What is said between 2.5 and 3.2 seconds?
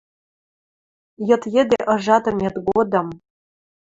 годым!..